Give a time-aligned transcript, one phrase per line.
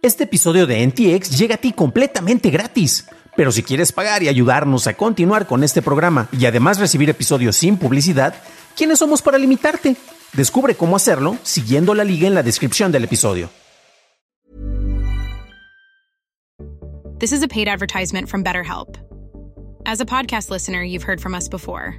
[0.00, 3.08] Este episodio de NTX llega a ti completamente gratis.
[3.36, 7.56] Pero si quieres pagar y ayudarnos a continuar con este programa y además recibir episodios
[7.56, 8.34] sin publicidad,
[8.76, 9.96] ¿quiénes somos para limitarte?
[10.34, 13.50] Descubre cómo hacerlo siguiendo la liga en la descripción del episodio.
[17.18, 18.96] This is a paid advertisement from BetterHelp.
[19.84, 21.96] As a podcast listener, you've heard from us before.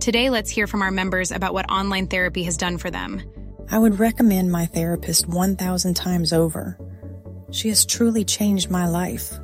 [0.00, 3.20] Today, let's hear from our members about what online therapy has done for them.
[3.70, 6.78] I would recommend my therapist 1,000 times over.
[7.50, 9.38] She has truly changed my life.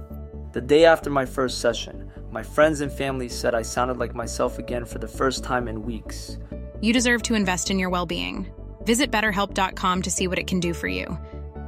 [0.52, 4.58] The day after my first session, my friends and family said I sounded like myself
[4.58, 6.38] again for the first time in weeks.
[6.80, 8.46] You deserve to invest in your well being.
[8.84, 11.06] Visit betterhelp.com to see what it can do for you.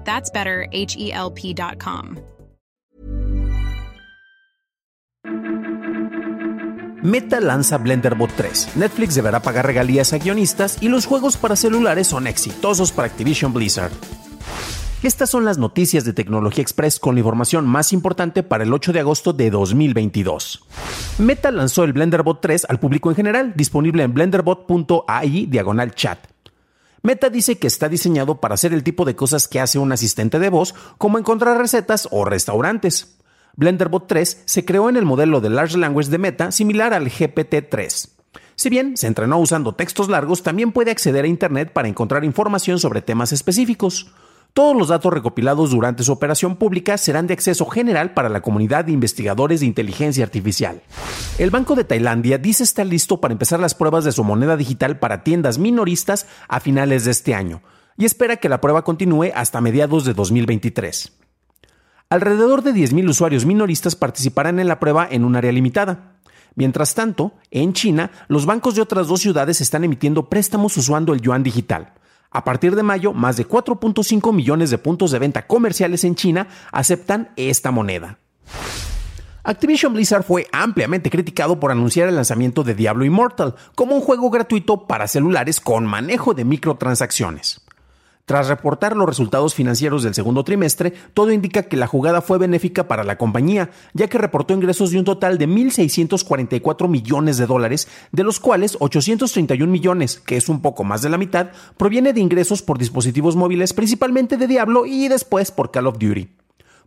[0.04, 2.18] That's better, H E L P.com.
[7.02, 8.76] Meta lanza BlenderBot 3.
[8.76, 13.52] Netflix deberá pagar regalías a guionistas y los juegos para celulares son exitosos para Activision
[13.52, 13.92] Blizzard.
[15.04, 18.90] Estas son las noticias de Tecnología Express con la información más importante para el 8
[18.94, 20.64] de agosto de 2022.
[21.18, 26.20] Meta lanzó el BlenderBot 3 al público en general, disponible en blenderbot.ai diagonal chat.
[27.02, 30.38] Meta dice que está diseñado para hacer el tipo de cosas que hace un asistente
[30.38, 33.18] de voz, como encontrar recetas o restaurantes.
[33.56, 38.08] BlenderBot 3 se creó en el modelo de Large Language de Meta similar al GPT-3.
[38.56, 42.78] Si bien se entrenó usando textos largos, también puede acceder a Internet para encontrar información
[42.78, 44.10] sobre temas específicos.
[44.54, 48.84] Todos los datos recopilados durante su operación pública serán de acceso general para la comunidad
[48.84, 50.80] de investigadores de inteligencia artificial.
[51.38, 55.00] El Banco de Tailandia dice estar listo para empezar las pruebas de su moneda digital
[55.00, 57.62] para tiendas minoristas a finales de este año
[57.98, 61.12] y espera que la prueba continúe hasta mediados de 2023.
[62.08, 66.20] Alrededor de 10.000 usuarios minoristas participarán en la prueba en un área limitada.
[66.54, 71.20] Mientras tanto, en China, los bancos de otras dos ciudades están emitiendo préstamos usando el
[71.20, 71.94] yuan digital.
[72.34, 76.48] A partir de mayo, más de 4.5 millones de puntos de venta comerciales en China
[76.72, 78.18] aceptan esta moneda.
[79.44, 84.30] Activision Blizzard fue ampliamente criticado por anunciar el lanzamiento de Diablo Immortal como un juego
[84.30, 87.63] gratuito para celulares con manejo de microtransacciones.
[88.26, 92.88] Tras reportar los resultados financieros del segundo trimestre, todo indica que la jugada fue benéfica
[92.88, 97.86] para la compañía, ya que reportó ingresos de un total de 1.644 millones de dólares,
[98.12, 102.20] de los cuales 831 millones, que es un poco más de la mitad, proviene de
[102.20, 106.30] ingresos por dispositivos móviles, principalmente de Diablo y después por Call of Duty.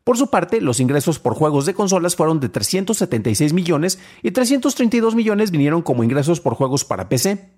[0.03, 5.13] Por su parte, los ingresos por juegos de consolas fueron de 376 millones y 332
[5.13, 7.56] millones vinieron como ingresos por juegos para PC.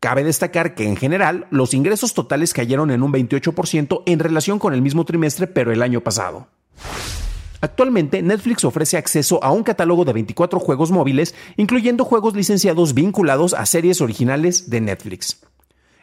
[0.00, 4.72] Cabe destacar que en general los ingresos totales cayeron en un 28% en relación con
[4.72, 6.46] el mismo trimestre pero el año pasado.
[7.60, 13.54] Actualmente Netflix ofrece acceso a un catálogo de 24 juegos móviles, incluyendo juegos licenciados vinculados
[13.54, 15.40] a series originales de Netflix.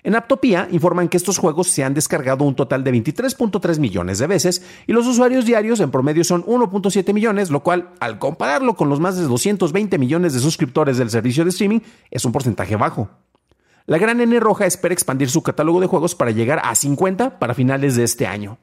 [0.03, 4.27] En Aptopia informan que estos juegos se han descargado un total de 23.3 millones de
[4.27, 8.89] veces y los usuarios diarios en promedio son 1.7 millones, lo cual, al compararlo con
[8.89, 11.79] los más de 220 millones de suscriptores del servicio de streaming,
[12.11, 13.09] es un porcentaje bajo.
[13.87, 17.53] La gran N roja espera expandir su catálogo de juegos para llegar a 50 para
[17.53, 18.57] finales de este año.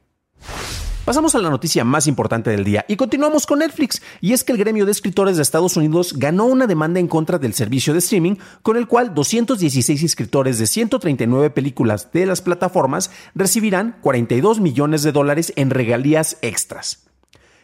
[1.05, 4.51] Pasamos a la noticia más importante del día y continuamos con Netflix, y es que
[4.51, 8.01] el gremio de escritores de Estados Unidos ganó una demanda en contra del servicio de
[8.01, 15.05] streaming, con el cual 216 escritores de 139 películas de las plataformas recibirán 42 millones
[15.05, 17.07] de dólares en regalías extras.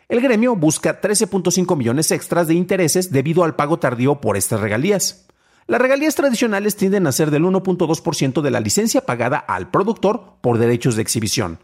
[0.09, 5.28] El gremio busca 13.5 millones extras de intereses debido al pago tardío por estas regalías.
[5.69, 10.57] Las regalías tradicionales tienden a ser del 1.2% de la licencia pagada al productor por
[10.57, 11.59] derechos de exhibición.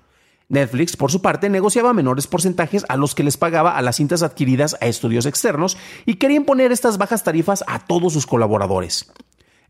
[0.50, 4.22] Netflix, por su parte, negociaba menores porcentajes a los que les pagaba a las cintas
[4.22, 9.10] adquiridas a estudios externos y quería imponer estas bajas tarifas a todos sus colaboradores.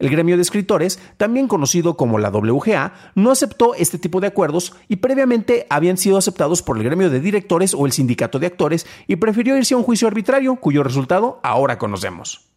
[0.01, 4.75] El gremio de escritores, también conocido como la WGA, no aceptó este tipo de acuerdos
[4.89, 8.85] y previamente habían sido aceptados por el gremio de directores o el sindicato de actores
[9.07, 12.49] y prefirió irse a un juicio arbitrario cuyo resultado ahora conocemos.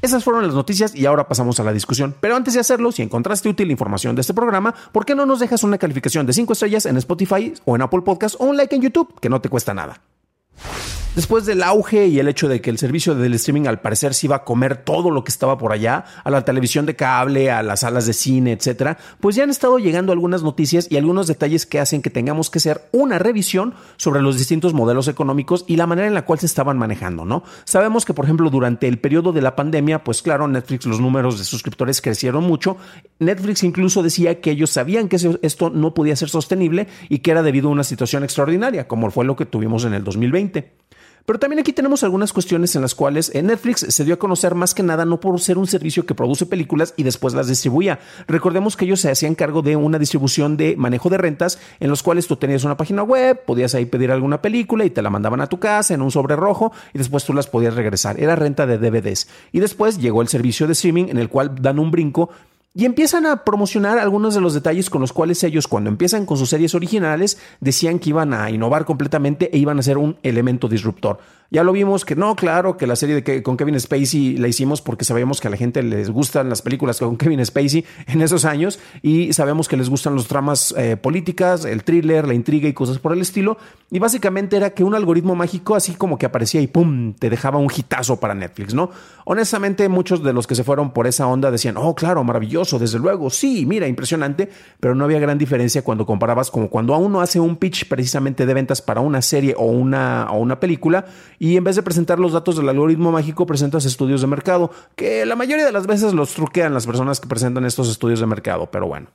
[0.00, 2.14] Esas fueron las noticias y ahora pasamos a la discusión.
[2.20, 5.26] Pero antes de hacerlo, si encontraste útil la información de este programa, ¿por qué no
[5.26, 8.56] nos dejas una calificación de 5 estrellas en Spotify o en Apple Podcast o un
[8.56, 10.00] like en YouTube, que no te cuesta nada?
[11.18, 14.28] Después del auge y el hecho de que el servicio del streaming al parecer se
[14.28, 17.64] iba a comer todo lo que estaba por allá, a la televisión de cable, a
[17.64, 21.66] las salas de cine, etcétera, pues ya han estado llegando algunas noticias y algunos detalles
[21.66, 25.88] que hacen que tengamos que hacer una revisión sobre los distintos modelos económicos y la
[25.88, 27.42] manera en la cual se estaban manejando, ¿no?
[27.64, 31.36] Sabemos que, por ejemplo, durante el periodo de la pandemia, pues claro, Netflix, los números
[31.36, 32.76] de suscriptores crecieron mucho.
[33.18, 37.42] Netflix incluso decía que ellos sabían que esto no podía ser sostenible y que era
[37.42, 40.86] debido a una situación extraordinaria, como fue lo que tuvimos en el 2020.
[41.28, 44.54] Pero también aquí tenemos algunas cuestiones en las cuales eh, Netflix se dio a conocer
[44.54, 47.98] más que nada no por ser un servicio que produce películas y después las distribuía.
[48.26, 52.02] Recordemos que ellos se hacían cargo de una distribución de manejo de rentas en los
[52.02, 55.42] cuales tú tenías una página web, podías ahí pedir alguna película y te la mandaban
[55.42, 58.18] a tu casa en un sobre rojo y después tú las podías regresar.
[58.18, 59.28] Era renta de DVDs.
[59.52, 62.30] Y después llegó el servicio de streaming en el cual dan un brinco
[62.74, 66.36] y empiezan a promocionar algunos de los detalles con los cuales ellos cuando empiezan con
[66.36, 70.68] sus series originales decían que iban a innovar completamente e iban a ser un elemento
[70.68, 71.18] disruptor.
[71.50, 74.48] Ya lo vimos que no, claro, que la serie de que, con Kevin Spacey la
[74.48, 78.20] hicimos porque sabíamos que a la gente les gustan las películas con Kevin Spacey en
[78.20, 82.68] esos años y sabemos que les gustan los tramas eh, políticas, el thriller, la intriga
[82.68, 83.56] y cosas por el estilo.
[83.90, 87.56] Y básicamente era que un algoritmo mágico así como que aparecía y pum, te dejaba
[87.56, 88.90] un hitazo para Netflix, ¿no?
[89.24, 92.98] Honestamente, muchos de los que se fueron por esa onda decían, oh, claro, maravilloso, desde
[92.98, 97.22] luego, sí, mira, impresionante, pero no había gran diferencia cuando comparabas como cuando a uno
[97.22, 101.06] hace un pitch precisamente de ventas para una serie o una, o una película
[101.38, 105.24] y en vez de presentar los datos del algoritmo mágico, presentas estudios de mercado, que
[105.26, 108.68] la mayoría de las veces los truquean las personas que presentan estos estudios de mercado,
[108.70, 109.08] pero bueno.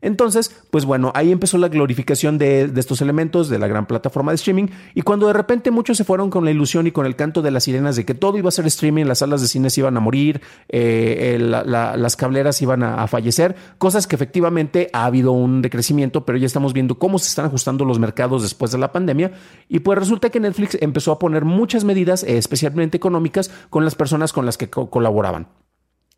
[0.00, 4.36] Entonces, pues bueno, ahí empezó la glorificación de, estos elementos de la gran plataforma de
[4.36, 7.42] streaming y cuando de repente muchos se fueron con la ilusión y con el canto
[7.42, 9.80] de las sirenas de que todo iba a ser streaming, las salas de cine se
[9.80, 15.62] iban a morir, eh, las cableras iban a, fallecer, cosas que efectivamente ha habido un
[15.62, 19.32] decrecimiento, pero ya estamos viendo cómo se están ajustando los mercados después de la pandemia
[19.68, 23.94] y pues resulta que Netflix empezó a poner muchas medidas, eh, especialmente económicas, con las
[23.94, 25.48] personas con las que colaboraban.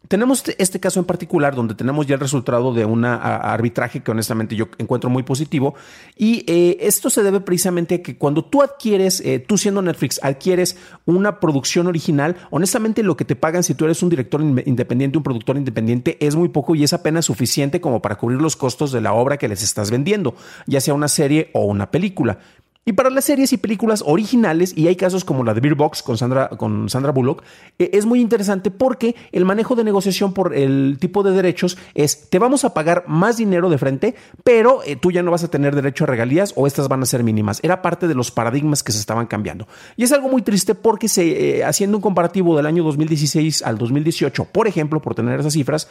[0.09, 4.57] Tenemos este caso en particular donde tenemos ya el resultado de un arbitraje que honestamente
[4.57, 5.75] yo encuentro muy positivo
[6.17, 10.19] y eh, esto se debe precisamente a que cuando tú adquieres, eh, tú siendo Netflix,
[10.23, 15.19] adquieres una producción original, honestamente lo que te pagan si tú eres un director independiente,
[15.19, 18.93] un productor independiente es muy poco y es apenas suficiente como para cubrir los costos
[18.93, 20.35] de la obra que les estás vendiendo,
[20.67, 22.39] ya sea una serie o una película.
[22.87, 26.03] Y para las series y películas originales, y hay casos como la de Beer Box
[26.03, 27.43] con Sandra, con Sandra Bullock,
[27.79, 32.31] eh, es muy interesante porque el manejo de negociación por el tipo de derechos es,
[32.31, 35.49] te vamos a pagar más dinero de frente, pero eh, tú ya no vas a
[35.49, 37.61] tener derecho a regalías o estas van a ser mínimas.
[37.63, 39.69] Era parte de los paradigmas que se estaban cambiando.
[39.99, 43.77] Y es algo muy triste porque se, eh, haciendo un comparativo del año 2016 al
[43.77, 45.87] 2018, por ejemplo, por tener esas cifras,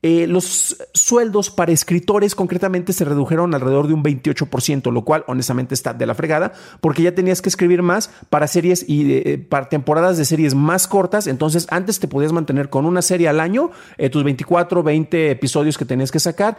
[0.00, 5.74] eh, los sueldos para escritores concretamente se redujeron alrededor de un 28%, lo cual honestamente
[5.74, 9.68] está de la fregada, porque ya tenías que escribir más para series y eh, para
[9.68, 11.26] temporadas de series más cortas.
[11.26, 15.76] Entonces, antes te podías mantener con una serie al año, eh, tus 24, 20 episodios
[15.76, 16.56] que tenías que sacar,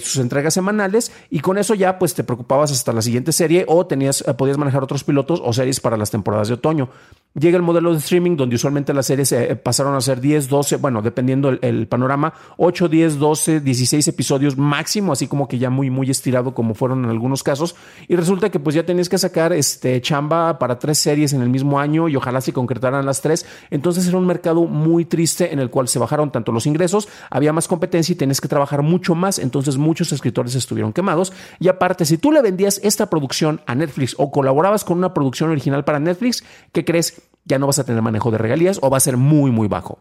[0.00, 3.86] sus entregas semanales, y con eso ya pues te preocupabas hasta la siguiente serie o
[3.86, 6.88] tenías, podías manejar otros pilotos o series para las temporadas de otoño.
[7.34, 11.02] Llega el modelo de streaming donde usualmente las series pasaron a ser 10, 12, bueno,
[11.02, 15.90] dependiendo el, el panorama, 8 10, 12, 16 episodios máximo, así como que ya muy,
[15.90, 17.74] muy estirado como fueron en algunos casos.
[18.06, 21.48] Y resulta que pues ya tenías que sacar este chamba para tres series en el
[21.48, 23.46] mismo año y ojalá se concretaran las tres.
[23.70, 27.52] Entonces era un mercado muy triste en el cual se bajaron tanto los ingresos, había
[27.52, 29.38] más competencia y tenías que trabajar mucho más.
[29.38, 31.32] Entonces muchos escritores estuvieron quemados.
[31.58, 35.50] Y aparte, si tú le vendías esta producción a Netflix o colaborabas con una producción
[35.50, 37.22] original para Netflix, ¿qué crees?
[37.44, 39.98] Ya no vas a tener manejo de regalías o va a ser muy, muy bajo.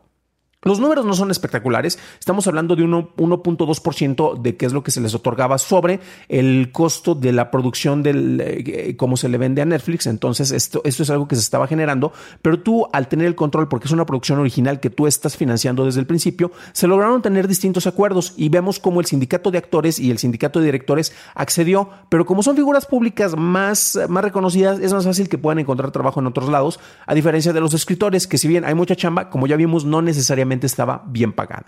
[0.64, 5.00] Los números no son espectaculares, estamos hablando de 1.2% de qué es lo que se
[5.00, 6.00] les otorgaba sobre
[6.30, 10.82] el costo de la producción del eh, cómo se le vende a Netflix, entonces esto,
[10.84, 12.12] esto es algo que se estaba generando,
[12.42, 15.86] pero tú al tener el control, porque es una producción original que tú estás financiando
[15.86, 20.00] desde el principio, se lograron tener distintos acuerdos y vemos cómo el sindicato de actores
[20.00, 24.92] y el sindicato de directores accedió, pero como son figuras públicas más, más reconocidas, es
[24.92, 28.40] más fácil que puedan encontrar trabajo en otros lados, a diferencia de los escritores, que
[28.40, 31.66] si bien hay mucha chamba, como ya vimos, no necesariamente estaba bien pagada.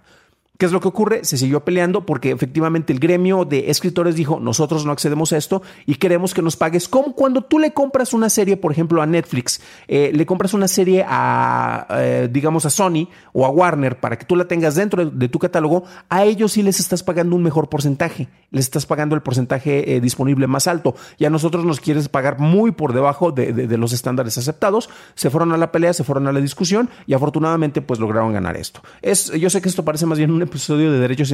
[0.60, 1.24] ¿Qué es lo que ocurre?
[1.24, 5.62] Se siguió peleando porque efectivamente el gremio de escritores dijo, nosotros no accedemos a esto
[5.86, 9.06] y queremos que nos pagues como cuando tú le compras una serie, por ejemplo, a
[9.06, 14.18] Netflix, eh, le compras una serie a, eh, digamos, a Sony o a Warner para
[14.18, 17.44] que tú la tengas dentro de, tu catálogo, a ellos sí les estás pagando un
[17.44, 21.80] mejor porcentaje, les estás pagando el porcentaje eh, disponible más alto y a nosotros nos
[21.80, 24.90] quieres pagar muy por debajo de, los estándares aceptados.
[25.16, 28.58] Se fueron a la pelea, se fueron a la discusión y afortunadamente pues lograron ganar
[28.58, 28.82] esto.
[29.02, 31.34] Es, yo sé que esto parece más bien un episodio de derechos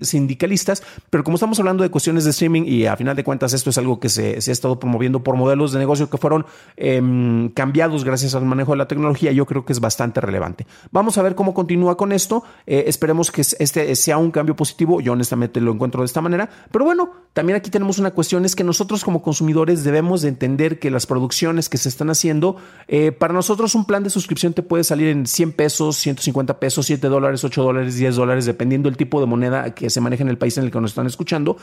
[0.00, 3.70] sindicalistas, pero como estamos hablando de cuestiones de streaming y a final de cuentas esto
[3.70, 8.04] es algo que se, ha estado promoviendo por modelos de negocio que fueron em, cambiados
[8.04, 10.66] gracias al manejo de la tecnología, yo creo que es bastante relevante.
[10.90, 12.44] Vamos a ver cómo continúa con esto.
[12.66, 15.00] Eh, esperemos que este sea un cambio positivo.
[15.00, 16.48] Yo honestamente lo encuentro de esta manera.
[16.70, 20.78] Pero bueno, también aquí tenemos una cuestión, es que nosotros como consumidores debemos de entender
[20.78, 22.56] que las producciones que se están haciendo,
[22.88, 26.86] eh, para nosotros un plan de suscripción te puede salir en 100 pesos, 150 pesos,
[26.86, 30.28] 7 dólares, 8 dólares, 10 dólares, dependiendo el tipo de moneda que se maneja en
[30.28, 31.56] el país en el que nos están escuchando.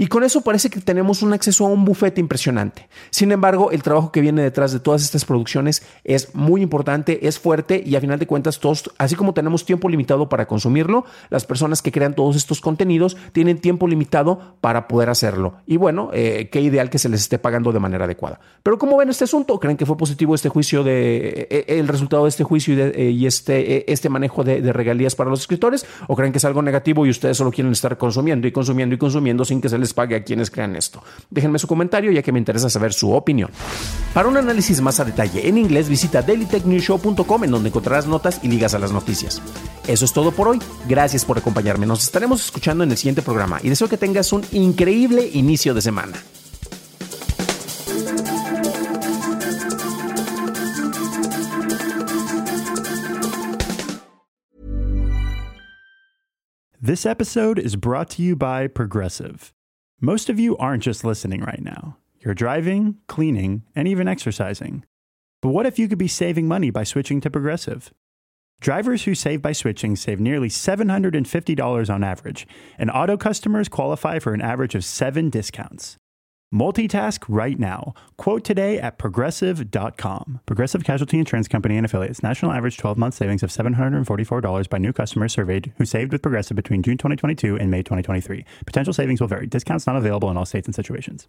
[0.00, 2.88] Y con eso parece que tenemos un acceso a un bufete impresionante.
[3.10, 7.38] Sin embargo, el trabajo que viene detrás de todas estas producciones es muy importante, es
[7.38, 11.44] fuerte y a final de cuentas todos, así como tenemos tiempo limitado para consumirlo, las
[11.44, 15.56] personas que crean todos estos contenidos tienen tiempo limitado para poder hacerlo.
[15.66, 18.40] Y bueno, eh, qué ideal que se les esté pagando de manera adecuada.
[18.62, 19.60] Pero ¿cómo ven este asunto?
[19.60, 23.92] ¿Creen que fue positivo este juicio de eh, el resultado de este juicio y, este,
[23.92, 25.84] este manejo de, de regalías para los escritores?
[26.08, 28.98] ¿O creen que es algo negativo y ustedes solo quieren estar consumiendo y consumiendo y
[28.98, 31.02] consumiendo sin que se pague a quienes crean esto.
[31.30, 33.50] Déjenme su comentario ya que me interesa saber su opinión.
[34.14, 38.48] Para un análisis más a detalle en inglés visita dailytechnewshow.com en donde encontrarás notas y
[38.48, 39.40] ligas a las noticias.
[39.86, 40.58] Eso es todo por hoy.
[40.88, 41.86] Gracias por acompañarme.
[41.86, 45.82] Nos estaremos escuchando en el siguiente programa y deseo que tengas un increíble inicio de
[45.82, 46.16] semana.
[56.82, 59.52] This episode is brought to you by Progressive.
[60.02, 61.98] Most of you aren't just listening right now.
[62.20, 64.86] You're driving, cleaning, and even exercising.
[65.42, 67.92] But what if you could be saving money by switching to Progressive?
[68.62, 72.46] Drivers who save by switching save nearly $750 on average,
[72.78, 75.98] and auto customers qualify for an average of seven discounts.
[76.52, 77.94] Multitask right now.
[78.16, 80.40] Quote today at progressive.com.
[80.46, 82.22] Progressive Casualty Insurance Company and affiliates.
[82.24, 86.56] National average 12 month savings of $744 by new customers surveyed who saved with Progressive
[86.56, 88.44] between June 2022 and May 2023.
[88.66, 89.46] Potential savings will vary.
[89.46, 91.28] Discounts not available in all states and situations.